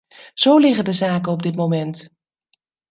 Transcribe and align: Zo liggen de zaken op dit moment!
Zo 0.33 0.57
liggen 0.57 0.85
de 0.85 0.93
zaken 0.93 1.31
op 1.31 1.41
dit 1.43 1.55
moment! 1.55 2.09